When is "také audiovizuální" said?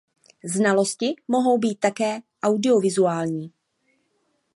1.79-3.53